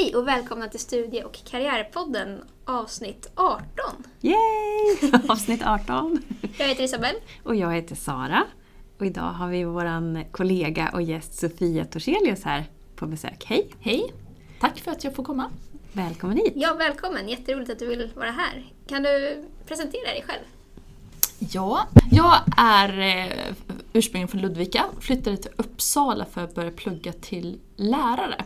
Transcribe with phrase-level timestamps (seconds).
[0.00, 3.64] Hej och välkomna till Studie och karriärpodden avsnitt 18.
[4.20, 5.12] Yay!
[5.28, 6.22] Avsnitt 18.
[6.58, 7.18] Jag heter Isabelle.
[7.42, 8.44] Och jag heter Sara.
[8.98, 12.64] Och idag har vi vår kollega och gäst Sofia Torselius här
[12.96, 13.44] på besök.
[13.46, 13.70] Hej!
[13.80, 14.12] Hej!
[14.60, 15.50] Tack för att jag får komma.
[15.92, 16.52] Välkommen hit!
[16.56, 17.28] Ja, välkommen!
[17.28, 18.72] Jätteroligt att du vill vara här.
[18.86, 20.42] Kan du presentera dig själv?
[21.38, 23.54] Ja, jag är eh,
[23.92, 28.44] ursprungligen från Ludvika, flyttade till Uppsala för att börja plugga till lärare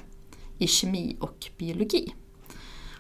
[0.59, 2.15] i kemi och biologi.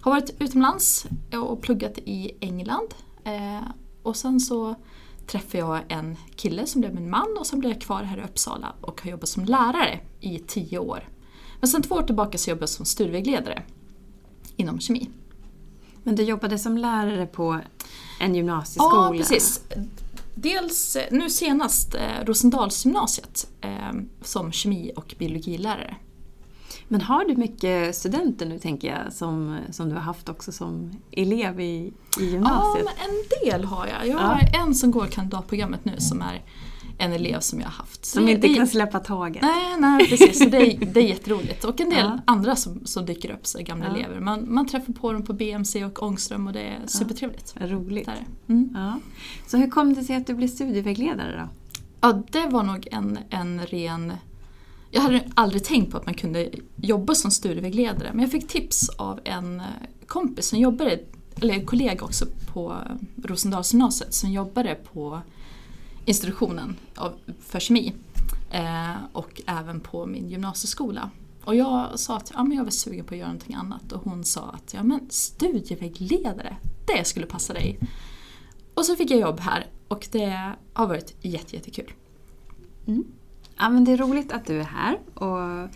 [0.00, 2.94] Har varit utomlands och pluggat i England
[3.24, 3.68] eh,
[4.02, 4.74] och sen så
[5.26, 8.22] träffade jag en kille som blev min man och sen blev jag kvar här i
[8.22, 11.08] Uppsala och har jobbat som lärare i tio år.
[11.60, 13.62] Men sen två år tillbaka så jobbar jag som studievägledare
[14.56, 15.10] inom kemi.
[16.02, 17.60] Men du jobbade som lärare på
[18.20, 19.04] en gymnasieskola?
[19.04, 19.60] Ja, precis.
[20.34, 25.96] Dels nu senast eh, Rosendalsgymnasiet eh, som kemi och biologilärare.
[26.88, 30.92] Men har du mycket studenter nu tänker jag som, som du har haft också som
[31.10, 32.86] elev i, i gymnasiet?
[32.86, 34.08] Ja, en del har jag.
[34.08, 34.62] Jag har ja.
[34.62, 36.42] en som går kandidatprogrammet nu som är
[36.98, 38.04] en elev som jag har haft.
[38.04, 39.42] Som det, inte det, kan släppa taget?
[39.42, 40.38] Nej, nej precis.
[40.38, 41.64] Så det, är, det är jätteroligt.
[41.64, 42.18] Och en del ja.
[42.24, 43.96] andra som, som dyker upp, så gamla ja.
[43.96, 44.20] elever.
[44.20, 47.54] Man, man träffar på dem på BMC och Ångström och det är supertrevligt.
[47.60, 47.66] Ja.
[47.66, 48.10] Roligt.
[48.48, 48.70] Mm.
[48.74, 49.00] Ja.
[49.46, 51.48] Så hur kom det sig att du blev studievägledare då?
[52.00, 54.12] Ja, det var nog en, en ren
[54.90, 58.88] jag hade aldrig tänkt på att man kunde jobba som studievägledare men jag fick tips
[58.88, 59.66] av en eh,
[60.06, 61.00] kompis som jobbade,
[61.36, 62.76] eller en kollega också på
[63.24, 65.20] Rosendalsgymnasiet som jobbade på
[66.04, 66.76] institutionen
[67.40, 67.92] för kemi
[68.50, 71.10] eh, och även på min gymnasieskola.
[71.44, 74.02] Och jag sa att ja, men jag var sugen på att göra någonting annat och
[74.04, 77.78] hon sa att ja, men studievägledare, det skulle passa dig.
[78.74, 81.92] Och så fick jag jobb här och det har varit jättekul.
[82.86, 83.04] Mm.
[83.58, 84.98] Ja, men det är roligt att du är här.
[85.14, 85.68] Och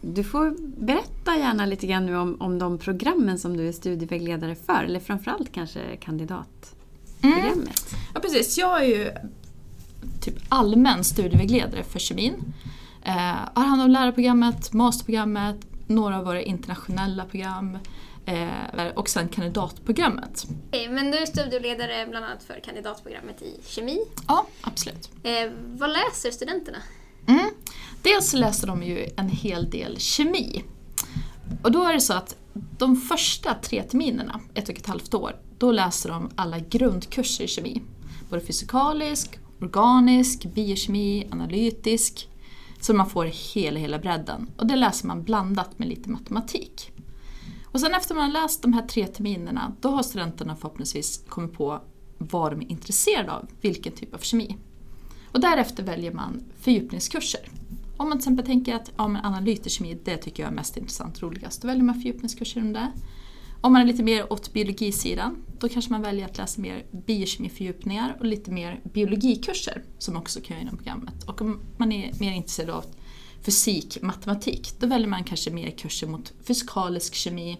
[0.00, 4.54] du får berätta gärna lite grann nu om, om de programmen som du är studievägledare
[4.54, 7.92] för, eller framförallt kanske kandidatprogrammet.
[7.92, 8.04] Mm.
[8.14, 9.10] Ja precis, jag är ju
[10.20, 12.34] typ allmän studievägledare för kemin.
[13.02, 15.56] Eh, har hand om lärarprogrammet, masterprogrammet,
[15.86, 17.78] några av våra internationella program
[18.94, 20.46] och sen kandidatprogrammet.
[20.68, 23.98] Okay, men du är studieledare bland annat för kandidatprogrammet i kemi.
[24.28, 25.10] Ja, absolut.
[25.22, 26.78] Eh, vad läser studenterna?
[27.28, 27.50] Mm.
[28.02, 30.64] Dels läser de ju en hel del kemi.
[31.62, 32.36] Och då är det så att
[32.78, 37.48] de första tre terminerna, ett och ett halvt år, då läser de alla grundkurser i
[37.48, 37.82] kemi.
[38.30, 42.28] Både fysikalisk, organisk, biokemi, analytisk.
[42.80, 44.50] Så man får hela, hela bredden.
[44.56, 46.90] Och det läser man blandat med lite matematik.
[47.74, 51.52] Och sen efter man har läst de här tre terminerna, då har studenterna förhoppningsvis kommit
[51.52, 51.80] på
[52.18, 54.56] vad de är intresserade av, vilken typ av kemi.
[55.32, 57.40] Och därefter väljer man fördjupningskurser.
[57.96, 61.16] Om man till exempel tänker att ja, men analytisk det tycker jag är mest intressant
[61.16, 62.92] och roligast, då väljer man fördjupningskurser om det.
[63.60, 68.16] Om man är lite mer åt biologisidan, då kanske man väljer att läsa mer biokemifördjupningar
[68.18, 71.24] och lite mer biologikurser som också kan göra inom programmet.
[71.24, 72.84] Och om man är mer intresserad av
[73.44, 77.58] fysik, matematik, då väljer man kanske mer kurser mot fysikalisk kemi.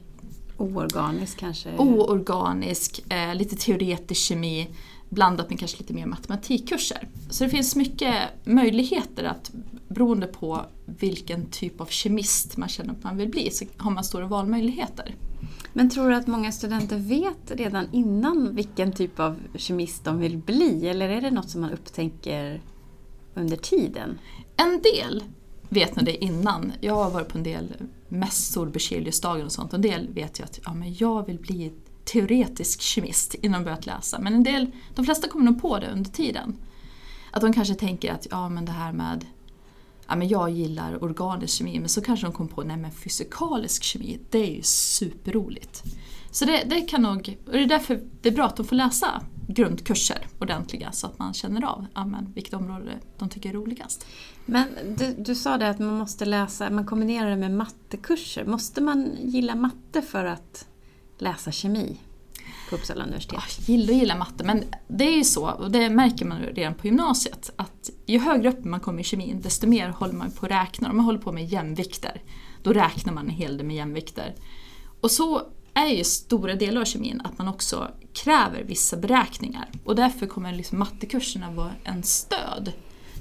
[0.57, 1.77] Oorganisk kanske?
[1.79, 4.69] Oorganisk, eh, lite teoretisk kemi
[5.09, 7.09] blandat med kanske lite mer matematikkurser.
[7.31, 9.51] Så det finns mycket möjligheter att
[9.89, 14.05] beroende på vilken typ av kemist man känner att man vill bli så har man
[14.05, 15.15] stora valmöjligheter.
[15.73, 20.39] Men tror du att många studenter vet redan innan vilken typ av kemist de vill
[20.39, 22.61] bli eller är det något som man upptänker
[23.35, 24.19] under tiden?
[24.57, 25.23] En del
[25.75, 26.73] vet nog det innan.
[26.81, 27.73] Jag har varit på en del
[28.09, 29.73] mässor, Berzeliusdagen och sånt.
[29.73, 31.73] En del vet ju att ja, men jag vill bli
[32.05, 34.19] teoretisk kemist innan de börjat läsa.
[34.19, 36.57] Men en del, de flesta kommer nog på det under tiden.
[37.31, 39.27] Att de kanske tänker att ja, men det här med
[40.09, 43.83] ja, men jag gillar organisk kemi men så kanske de kommer på nej men fysikalisk
[43.83, 45.83] kemi, det är ju superroligt.
[46.31, 48.77] Så det, det kan nog, och det är därför det är bra att de får
[48.77, 53.53] läsa grundkurser ordentliga så att man känner av ja, men vilket område de tycker är
[53.53, 54.07] roligast.
[54.47, 54.67] Men
[54.99, 58.45] du, du sa det att man måste läsa, man kombinerar det med mattekurser.
[58.45, 60.67] Måste man gilla matte för att
[61.19, 62.01] läsa kemi
[62.71, 63.41] på Uppsala universitet?
[63.59, 66.75] Jag gillar och gillar matte, men det är ju så, och det märker man redan
[66.75, 70.47] på gymnasiet, att ju högre upp man kommer i kemin, desto mer håller man på
[70.47, 70.91] att räkna.
[70.91, 72.23] Om man håller på med jämvikter,
[72.63, 74.35] då räknar man en hel del med jämvikter.
[75.01, 75.43] Och så
[75.75, 79.71] är ju stora delar av kemin att man också kräver vissa beräkningar.
[79.85, 82.73] Och därför kommer liksom mattekurserna vara en stöd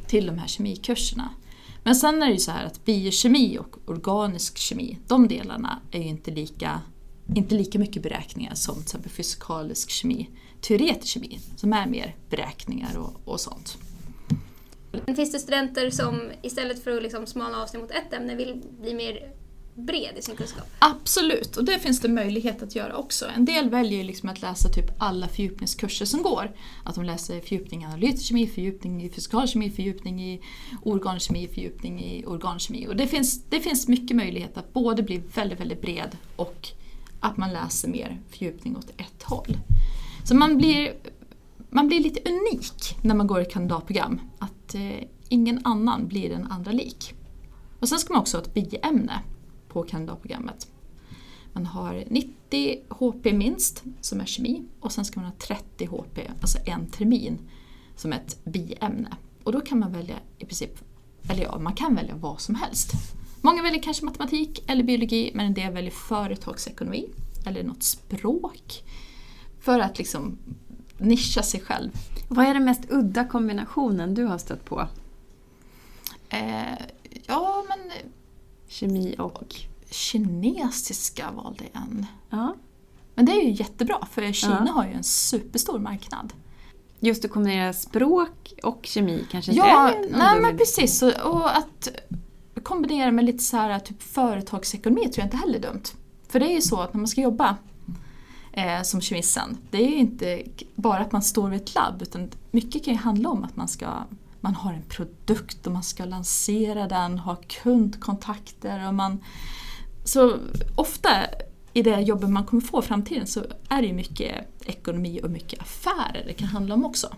[0.07, 1.29] till de här kemikurserna.
[1.83, 5.99] Men sen är det ju så här att biokemi och organisk kemi, de delarna är
[5.99, 6.81] ju inte lika,
[7.35, 10.29] inte lika mycket beräkningar som till exempel fysikalisk kemi,
[10.61, 13.77] teoretisk kemi, som är mer beräkningar och, och sånt.
[15.15, 18.61] Finns det studenter som istället för att liksom smala av sig mot ett ämne vill
[18.81, 19.31] bli mer
[19.75, 20.67] bred i sin kunskap?
[20.79, 23.25] Absolut, och det finns det möjlighet att göra också.
[23.35, 26.51] En del väljer liksom att läsa typ alla fördjupningskurser som går.
[26.83, 30.41] Att de läser fördjupning i analytisk kemi, fördjupning i fysikalkemi, fördjupning i
[30.83, 32.87] organkemi, fördjupning i organkemi.
[32.87, 36.67] Och det finns, det finns mycket möjlighet att både bli väldigt, väldigt bred och
[37.19, 39.57] att man läser mer fördjupning åt ett håll.
[40.23, 40.93] Så man blir,
[41.69, 44.21] man blir lite unik när man går ett kandidatprogram.
[44.39, 47.13] Att eh, ingen annan blir den andra lik.
[47.79, 49.21] Och sen ska man också ha ett biämne
[49.73, 50.67] på kandidatprogrammet.
[51.53, 56.19] Man har 90 HP minst, som är kemi, och sen ska man ha 30 HP,
[56.41, 57.39] alltså en termin,
[57.95, 59.17] som ett biämne.
[59.43, 60.79] Och då kan man välja i princip,
[61.29, 62.91] eller ja, man kan välja vad som helst.
[63.41, 67.09] Många väljer kanske matematik eller biologi, men en del väljer företagsekonomi
[67.45, 68.83] eller något språk.
[69.59, 70.37] För att liksom
[70.97, 71.91] nischa sig själv.
[72.27, 74.87] Vad är den mest udda kombinationen du har stött på?
[76.29, 76.85] Eh,
[77.27, 77.91] ja, men
[78.73, 79.55] Kemi och...
[79.89, 82.05] kinesiska valde en.
[82.29, 82.55] Ja.
[83.15, 84.71] Men det är ju jättebra för Kina Ja.
[84.73, 86.33] har ju en superstor marknad.
[86.99, 91.01] Just att kombinera språk och kemi kanske inte Ja, är nej men precis.
[91.01, 91.87] Och, och att
[92.63, 95.83] kombinera med lite så här typ företagsekonomi tror jag inte heller är dumt.
[96.27, 97.57] För det är ju så att när man ska jobba
[98.53, 100.43] eh, som kemist sen, det är ju inte
[100.75, 103.67] bara att man står vid ett labb utan mycket kan ju handla om att man
[103.67, 103.87] ska
[104.43, 109.23] man har en produkt och man ska lansera den, ha kundkontakter och man...
[110.03, 110.37] Så
[110.75, 111.09] ofta
[111.73, 115.29] i det jobbet man kommer få i framtiden så är det ju mycket ekonomi och
[115.29, 117.15] mycket affärer det kan handla om också.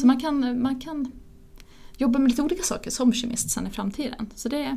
[0.00, 1.12] Så man kan, man kan
[1.96, 4.30] jobba med lite olika saker som kemist sen i framtiden.
[4.34, 4.76] Så det,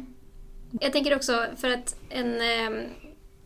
[0.72, 2.90] Jag tänker också för att en eh,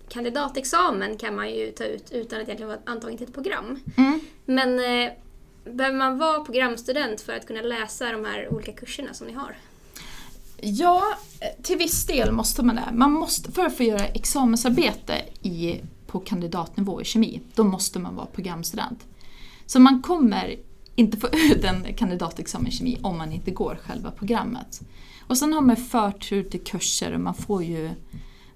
[0.10, 3.80] kandidatexamen kan man ju ta ut utan att egentligen vara antagen till ett program.
[4.46, 5.12] Men eh,
[5.66, 9.56] behöver man vara programstudent för att kunna läsa de här olika kurserna som ni har?
[10.62, 11.04] Ja,
[11.64, 12.90] till viss del måste man det.
[12.94, 18.16] Man måste, för att få göra examensarbete i, på kandidatnivå i kemi, då måste man
[18.16, 19.06] vara programstudent.
[19.66, 20.56] Så man kommer
[20.96, 24.82] inte få ut en kandidatexamen i kemi om man inte går själva programmet.
[25.28, 27.90] Och sen har man förtur till kurser och man får ju,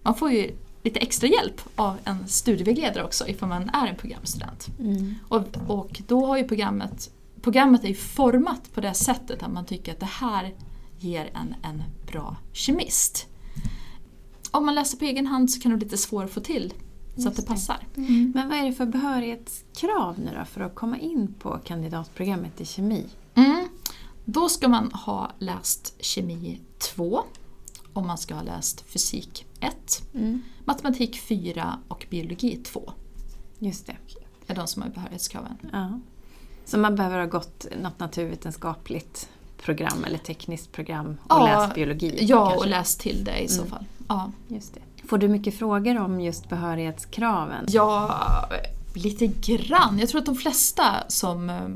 [0.03, 0.51] man får ju
[0.89, 4.67] lite extra hjälp av en studievägledare också ifall man är en programstudent.
[4.79, 5.15] Mm.
[5.27, 9.65] Och, och då har ju programmet, programmet är ju format på det sättet att man
[9.65, 10.53] tycker att det här
[10.99, 13.27] ger en en bra kemist.
[14.51, 16.73] Om man läser på egen hand så kan det vara lite svårt att få till
[17.15, 17.47] så att Just det det.
[17.47, 17.87] passar.
[18.33, 22.65] Men vad är det för behörighetskrav nu då för att komma in på kandidatprogrammet i
[22.65, 23.05] kemi?
[23.35, 23.67] Mm.
[24.25, 27.23] Då ska man ha läst kemi 2
[27.93, 30.03] och man ska ha läst fysik 1,
[30.65, 32.91] matematik 4 och biologi 2.
[33.59, 33.95] Just det.
[34.47, 35.57] är de som har behörighetskraven.
[35.71, 35.99] Ja.
[36.65, 39.29] Så man behöver ha gått något naturvetenskapligt
[39.63, 42.17] program eller tekniskt program och Ja, läst biologi?
[42.21, 42.59] Ja, kanske?
[42.59, 43.71] och läst till det i så Mm.
[43.71, 43.85] fall.
[44.07, 44.31] Ja.
[44.47, 45.07] Just det.
[45.07, 47.65] Får du mycket frågor om just behörighetskraven?
[47.67, 48.19] Ja,
[48.93, 49.99] lite grann.
[49.99, 51.67] Jag tror att de flesta som eh,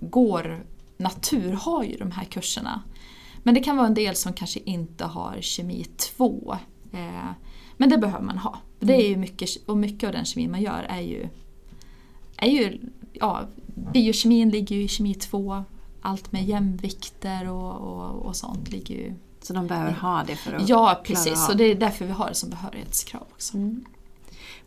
[0.00, 0.64] går
[0.96, 2.82] natur har ju de här kurserna.
[3.42, 6.58] Men det kan vara en del som kanske inte har kemi 2.
[6.92, 7.30] Eh,
[7.76, 8.58] men det behöver man ha.
[8.78, 11.28] Det är ju mycket, och mycket av den kemi man gör är ju,
[12.36, 12.80] är ju
[13.12, 13.40] ja,
[13.92, 15.64] biokemin ligger ju i kemi 2.
[16.02, 19.14] Allt med jämvikter och, och, och sånt ligger ju...
[19.42, 21.48] Så de behöver ha det för att Ja, precis.
[21.48, 23.56] Och det är därför vi har det som behörighetskrav också.
[23.56, 23.84] Mm.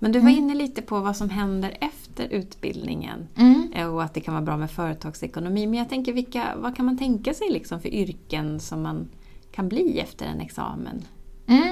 [0.03, 0.43] Men du var Mm.
[0.43, 3.71] inne lite på vad som händer efter utbildningen Mm.
[3.75, 5.67] eh, och att det kan vara bra med företagsekonomi.
[5.67, 9.09] Men jag tänker, vilka, vad kan man tänka sig liksom för yrken som man
[9.51, 11.05] kan bli efter en examen?
[11.47, 11.71] Mm.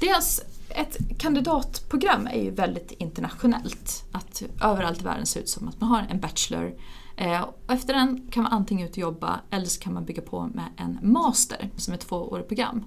[0.00, 4.04] Dels, ett kandidatprogram är ju väldigt internationellt.
[4.12, 6.74] Att överallt i världen ser ut som att man har en bachelor.
[7.16, 10.22] Eh, och efter den kan man antingen ut och jobba eller så kan man bygga
[10.22, 12.84] på med en master som är ett tvåårigt program.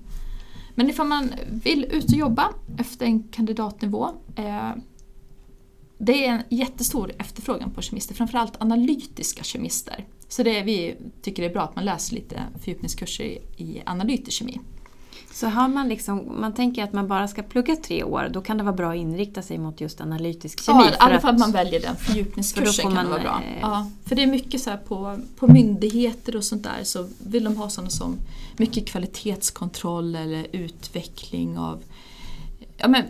[0.78, 4.72] Men ifall man vill ut och jobba efter en kandidatnivå eh,
[5.98, 10.06] det är en jättestor efterfrågan på kemister, framförallt analytiska kemister.
[10.28, 13.82] Så det är, vi tycker det är bra att man läser lite fördjupningskurser i, i
[13.86, 14.60] analytisk kemi.
[15.32, 18.58] Så har man liksom, man tänker att man bara ska plugga tre år, då kan
[18.58, 20.80] det vara bra att inrikta sig mot just analytisk kemi.
[20.84, 23.22] Ja, i för alla fall att man väljer den för fördjupningskursen får kan det vara
[23.22, 23.42] bra.
[23.46, 27.44] eh, Ja, för det är mycket så på, på myndigheter och sånt där så vill
[27.44, 28.18] de ha sådana som
[28.58, 31.84] mycket kvalitetskontroll eller utveckling av
[32.78, 33.04] ja, men,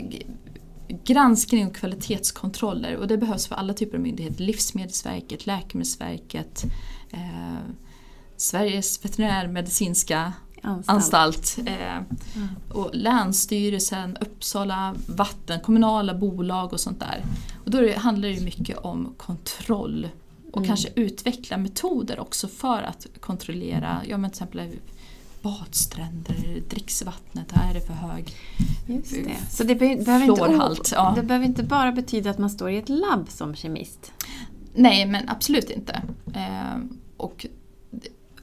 [1.04, 4.44] granskning och kvalitetskontroller och det behövs för alla typer av myndigheter.
[4.44, 6.66] Livsmedelsverket, Läkemedelsverket,
[7.12, 7.58] eh,
[8.38, 10.34] Sveriges veterinärmedicinska
[10.68, 10.98] anstalt.
[10.98, 12.02] anstalt eh,
[12.78, 17.24] och Länsstyrelsen, Uppsala vatten, kommunala bolag och sånt där.
[17.66, 20.08] Och då handlar det mycket om kontroll
[20.52, 20.68] och Mm.
[20.68, 24.70] kanske utveckla metoder också för att kontrollera, ja men till exempel
[25.42, 28.36] badstränder, dricksvattnet, här är det för hög
[28.88, 29.36] Just det.
[29.50, 30.96] Så det be behöver, inte.
[30.96, 31.14] Ja.
[31.16, 34.12] det behöver inte bara betyda att man står i ett labb som kemist?
[34.74, 36.02] Nej, men absolut inte.
[36.34, 36.78] Eh,
[37.18, 37.46] och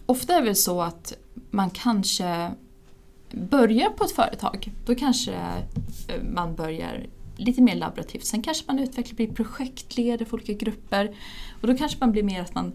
[0.06, 1.12] ofta är det väl så att
[1.54, 2.50] man kanske
[3.30, 4.72] börjar på ett företag.
[4.86, 7.06] Då kanske eh, man börjar
[7.36, 8.24] lite mer laborativt.
[8.24, 11.16] Sen kanske man utvecklar, blir projektledare för olika grupper.
[11.60, 12.72] Och då kanske man blir mer att man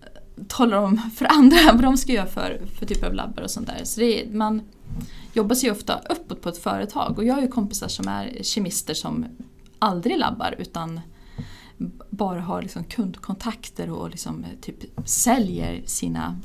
[0.00, 3.50] eh, talar om för andra vad de ska göra för, för typ av labbar och
[3.50, 3.84] sånt där.
[3.84, 4.62] Så det är, man
[5.32, 7.18] jobbar sig ofta uppåt på ett företag.
[7.18, 9.26] Och jag har ju kompisar som är kemister som
[9.78, 11.00] aldrig labbar utan
[12.10, 16.40] bara har liksom kundkontakter och liksom eh, typ säljer sina,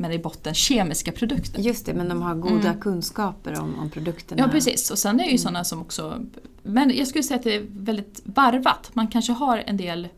[0.00, 1.60] men i botten, kemiska produkter.
[1.60, 2.80] Just det, men de har goda Mm.
[2.80, 4.42] kunskaper om, om produkterna.
[4.42, 6.24] Ja precis, och sen är det ju sådana som också...
[6.62, 8.90] Men jag skulle säga att det är väldigt varvat.
[8.92, 10.08] Man kanske har en del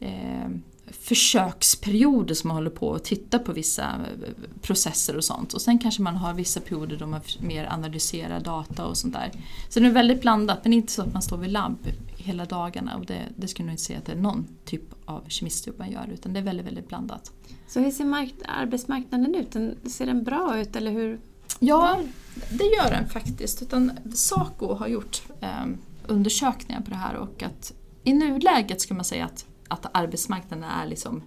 [0.00, 0.48] eh,
[0.90, 4.30] försöksperioder som man håller på att titta på vissa eh,
[4.62, 5.52] processer och sånt.
[5.52, 9.30] Och sen kanske man har vissa perioder då man mer analyserar data och sånt där.
[9.68, 11.78] Så det är väldigt blandat, men inte så att man står vid labb
[12.20, 12.96] hela dagarna.
[12.96, 15.90] Och det, det skulle jag inte säga att det är någon typ av kemistjobb man
[15.90, 17.32] gör, utan det är väldigt, väldigt blandat.
[17.68, 19.52] Så hur ser mark- arbetsmarknaden ut?
[19.52, 21.20] Den, ser den bra ut eller hur?
[21.58, 21.98] Ja,
[22.50, 23.62] det gör den faktiskt.
[23.62, 25.66] Utan Saco har gjort eh,
[26.06, 27.72] undersökningar på det här och att
[28.04, 31.22] i nuläget ska man säga att, att arbetsmarknaden är liksom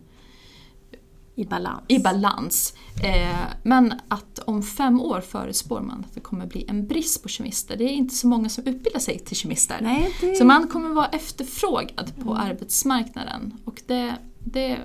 [1.35, 1.83] I balans?
[1.87, 2.73] i balans.
[3.03, 7.29] Eh, men att om fem år förespår man att det kommer bli en brist på
[7.29, 7.77] kemister.
[7.77, 9.77] Det är inte så många som utbildar sig till kemister.
[9.81, 10.35] Nej, det...
[10.35, 13.53] Så man kommer vara efterfrågad på arbetsmarknaden.
[13.65, 14.77] Och det, det,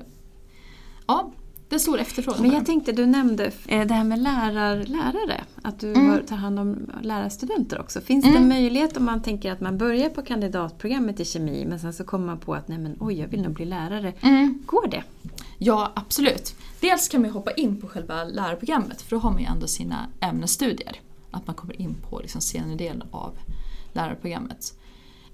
[1.06, 1.32] ja,
[1.68, 5.44] det är stor efterfrågan Men jag tänkte, du nämnde eh, det här med lärar, lärare,
[5.62, 6.26] att du Mm.
[6.26, 8.00] tar hand om lärarstudenter också.
[8.00, 8.42] Finns Mm.
[8.42, 12.04] det möjlighet om man tänker att man börjar på kandidatprogrammet i kemi men sen så
[12.04, 14.12] kommer man på att nej men oj, jag vill nog bli lärare.
[14.20, 14.62] Mm.
[14.66, 15.02] Går det?
[15.58, 16.54] Ja, absolut.
[16.80, 20.08] Dels kan man hoppa in på själva lärarprogrammet för då har man ju ändå sina
[20.20, 21.00] ämnesstudier.
[21.30, 23.38] Att man kommer in på liksom senare delen av
[23.92, 24.78] lärarprogrammet.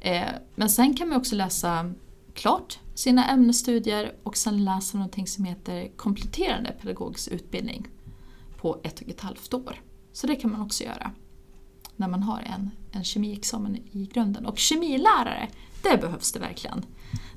[0.00, 1.92] Eh, men sen kan man också läsa
[2.34, 7.88] klart sina ämnesstudier och sen läsa någonting som heter kompletterande pedagogisk utbildning
[8.56, 9.80] på ett och ett halvt år.
[10.12, 11.10] Så det kan man också göra
[11.96, 14.46] när man har en, en kemiexamen i grunden.
[14.46, 15.48] Och kemilärare,
[15.82, 16.84] det behövs det verkligen.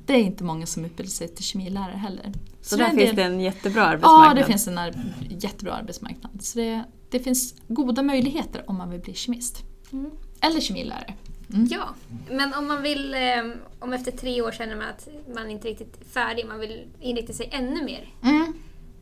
[0.07, 2.33] Det är inte många som utbildar sig till kemilärare heller.
[2.61, 4.37] Så, är där finns del- det en jättebra arbetsmarknad?
[4.37, 6.43] Ja, det finns en ar- jättebra arbetsmarknad.
[6.43, 9.63] Så det, det finns goda möjligheter om man vill bli kemist.
[9.91, 10.11] Mm.
[10.41, 11.13] Eller kemilärare.
[11.69, 11.89] Ja,
[12.29, 13.19] men om man vill, eh,
[13.79, 17.33] om efter tre år känner man att man inte riktigt är färdig, man vill inrikta
[17.33, 18.13] sig ännu mer.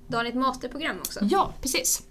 [0.07, 1.19] Då har ni ett masterprogram också.
[1.23, 2.03] Ja, precis.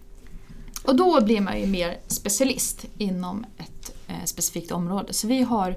[0.85, 5.13] Och då blir man ju mer specialist inom ett eh, specifikt område.
[5.13, 5.77] Så vi har,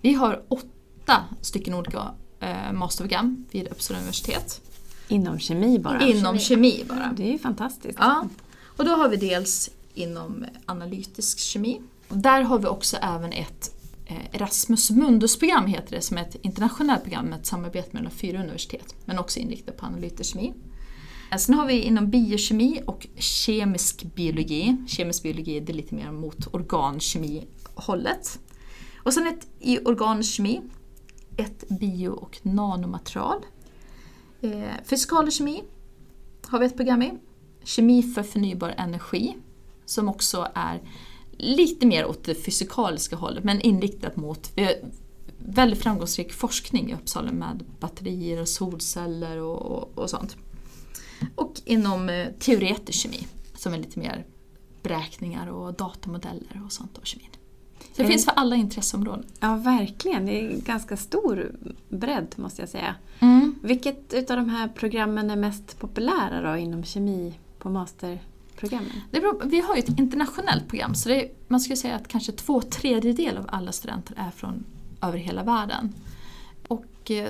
[0.00, 2.14] vi har åtta stycken olika
[2.46, 4.60] eh, masterprogram vid Uppsala universitet.
[5.08, 6.06] Inom kemi bara?
[6.06, 7.12] Inom kemi bara.
[7.16, 7.98] Det är ju fantastiskt.
[8.00, 8.28] Ja.
[8.76, 11.80] Och då har vi dels inom analytisk kemi.
[12.08, 13.70] Och där har vi också även ett
[14.06, 18.38] eh, Erasmus Mundus-program heter det, som är ett internationellt program med ett samarbete mellan fyra
[18.38, 20.54] universitet, men också inriktat på analytisk kemi.
[21.32, 24.76] Eh, Sen har vi inom biokemi och kemisk biologi.
[24.88, 28.38] Kemisk biologi det är lite mer mot organkemi-hållet.
[29.02, 30.60] Och sen ett i organkemi,
[31.36, 33.38] ett bio och nanomaterial.
[34.40, 35.62] Eh, fysikalkemi
[36.42, 37.12] har vi ett program i.
[37.64, 39.36] Kemi för förnybar energi,
[39.84, 40.82] som också är
[41.38, 44.52] lite mer åt det fysikaliska hållet, men inriktat mot
[45.38, 50.36] väldigt framgångsrik forskning i Uppsala med batterier och solceller och, och, och sånt.
[51.34, 54.26] Och inom eh, teoretisk kemi, som är lite mer
[54.82, 57.30] beräkningar och datamodeller och sånt av kemin.
[57.96, 58.12] Så det Mm.
[58.12, 59.24] finns för alla intresseområden.
[59.40, 60.26] Ja, verkligen.
[60.26, 61.52] Det är en ganska stor
[61.88, 62.94] bredd måste jag säga.
[63.62, 68.90] Vilket utav de här programmen är mest populära då inom kemi på masterprogrammen?
[69.10, 72.62] Beror, vi har ju ett internationellt program så är, man skulle säga att kanske två
[72.62, 74.64] tredjedelar av alla studenter är från
[75.02, 75.92] över hela världen.
[76.68, 77.28] Och eh,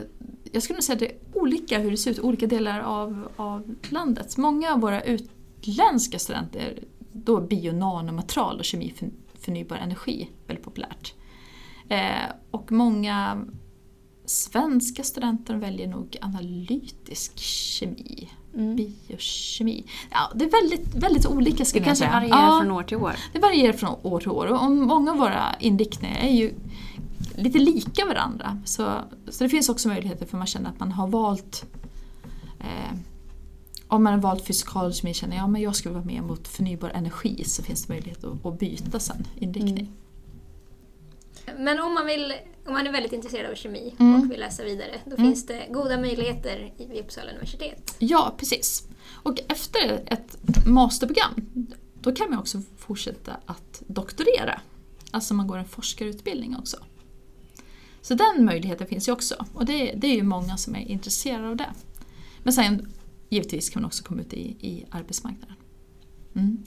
[0.53, 2.81] jag skulle nog säga att det är olika hur det ser ut i olika delar
[2.81, 4.37] av, av landet.
[4.37, 6.79] Många av våra utländska studenter,
[7.13, 8.93] då bio, nanomaterial och kemi
[9.47, 11.15] förnybar energi väldigt populärt.
[11.89, 13.45] Eh, och många
[14.25, 18.77] svenska studenter väljer nog analytisk kemi, Mm.
[18.77, 19.85] biokemi.
[20.11, 22.13] Ja, det är väldigt, väldigt olika Det skulle jag kanske säga.
[22.21, 23.17] varierar ja, från år till år.
[23.33, 26.55] det varierar från år till år och många av våra inriktningar är ju
[27.37, 28.59] lite lika varandra.
[28.65, 28.91] Så,
[29.29, 31.65] så det finns också möjligheter för man känner att man har valt
[32.61, 32.99] eh,
[33.89, 36.91] om man har valt fysikalisk kemi känner jag men jag ska vara med mot förnybar
[36.91, 39.93] energi så finns det möjlighet att, att byta sen inriktning.
[41.59, 42.33] Men om man vill
[42.67, 44.21] om man är väldigt intresserad av kemi Mm.
[44.23, 45.27] och vill läsa vidare, då Mm.
[45.27, 47.95] finns det goda möjligheter vid Uppsala universitet.
[47.99, 48.89] Ja, precis.
[49.13, 51.35] Och efter ett masterprogram,
[52.01, 54.61] då kan man också fortsätta att doktorera.
[55.11, 56.77] Alltså man går en forskarutbildning också.
[58.03, 59.47] Så den möjligheten finns ju också.
[59.53, 61.71] Och det, det är ju många som är intresserade av det.
[62.43, 62.89] Men sen
[63.29, 65.57] givetvis kan man också komma ut i, i arbetsmarknaden.
[66.35, 66.59] Mm.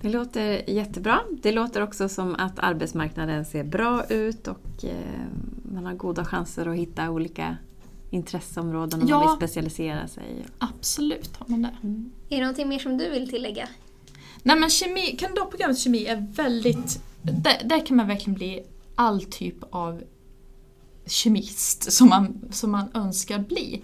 [0.00, 1.20] Det låter jättebra.
[1.42, 5.26] Det låter också som att arbetsmarknaden ser bra ut och eh,
[5.72, 7.56] man har goda chanser att hitta olika
[8.10, 9.18] intresseområden om Ja.
[9.18, 10.46] man vill specialisera sig.
[10.58, 11.68] Absolut har man det.
[12.34, 13.68] Är det någonting mer som du vill tillägga?
[14.42, 17.02] Nej men kemi, kandidatprogrammet kemi är väldigt...
[17.22, 18.62] Där, där kan man verkligen bli
[18.94, 20.02] all typ av
[21.06, 23.82] kemist som man, som man önskar bli.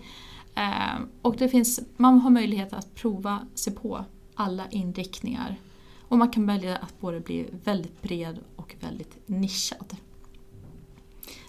[0.55, 5.57] Eh, och det finns, man har möjlighet att prova sig på alla inriktningar.
[6.09, 9.97] Och man kan välja att både bli väldigt bred och väldigt nischad.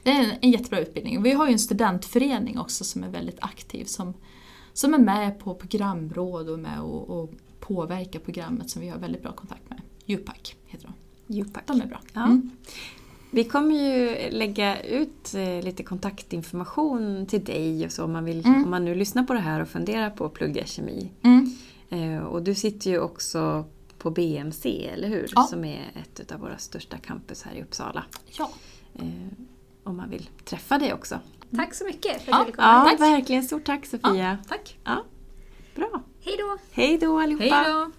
[0.03, 1.24] Det är en, en jättebra utbildning.
[1.24, 4.13] Vi har ju en studentförening också som är väldigt aktiv som,
[4.74, 9.21] som är med på programråd och med och, och påverkar programmet som vi har väldigt
[9.21, 9.81] bra kontakt med.
[10.07, 10.93] UPAC heter de.
[11.33, 11.67] Djupack.
[11.67, 12.01] De är bra.
[12.13, 12.25] Ja.
[12.25, 12.51] Mm.
[13.36, 18.46] Vi kommer ju lägga ut eh, lite kontaktinformation till dig och så om man, vill,
[18.46, 18.63] Mm.
[18.63, 21.12] om man nu lyssnar på det här och funderar på att plugga kemi.
[21.22, 21.56] Mm.
[21.89, 23.65] Eh, och du sitter ju också
[23.98, 25.27] på BMC, eller hur?
[25.36, 25.44] Ja.
[25.44, 28.04] Som är ett av våra största campus här i Uppsala.
[28.38, 28.50] Ja.
[28.96, 29.04] Eh,
[29.84, 31.20] om man vill träffa dig också.
[31.56, 32.68] Tack så mycket för att Ja, du ville komma.
[32.68, 33.00] Ja, tack.
[33.00, 33.44] verkligen.
[33.44, 34.38] Stort tack Sofia.
[34.50, 34.77] Tack.
[34.84, 35.04] Ja,
[35.75, 36.04] bra.
[36.22, 36.58] Hej då!
[36.72, 37.44] Hej då allihopa!
[37.56, 37.92] Hej då!